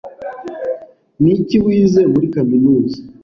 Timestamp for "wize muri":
1.65-2.27